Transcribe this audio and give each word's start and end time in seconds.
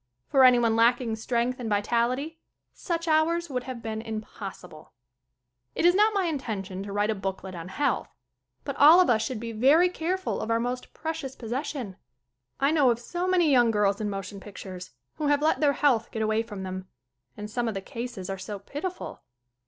For 0.25 0.43
anyone 0.43 0.75
lacking 0.75 1.15
strength 1.17 1.59
and 1.59 1.69
vitality 1.69 2.39
such 2.73 3.07
hours 3.07 3.51
would 3.51 3.65
have 3.65 3.83
been 3.83 4.01
impossible. 4.01 4.93
It 5.75 5.85
is 5.85 5.93
not 5.93 6.15
my 6.15 6.25
intention 6.25 6.81
to 6.81 6.91
write 6.91 7.11
a 7.11 7.13
booklet 7.13 7.53
on 7.53 7.67
health. 7.67 8.09
But 8.63 8.75
all 8.77 8.99
of 8.99 9.11
us 9.11 9.23
should 9.23 9.39
be 9.39 9.51
very 9.51 9.89
careful 9.89 10.41
of 10.41 10.49
our 10.49 10.59
most 10.59 10.91
precious 10.95 11.35
possession. 11.35 11.97
I 12.59 12.71
know 12.71 12.89
of 12.89 12.97
so 12.97 13.27
many 13.27 13.51
young 13.51 13.69
girls 13.69 14.01
in 14.01 14.09
motion 14.09 14.39
pictures 14.39 14.89
who 15.17 15.27
have 15.27 15.43
let 15.43 15.59
their 15.59 15.73
health 15.73 16.09
get 16.09 16.23
away 16.23 16.41
from 16.41 16.63
them. 16.63 16.87
And 17.37 17.47
some 17.47 17.67
of 17.67 17.75
the 17.75 17.79
cases 17.79 18.27
are 18.27 18.39
so 18.39 18.57
pitiful. 18.57 19.21